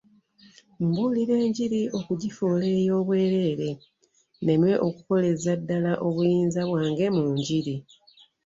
[0.85, 3.69] Mbuulira enjiri okugifuula ey'obwereere,
[4.41, 7.75] nneme okukoleza ddala obuyinza bwange mu njiri.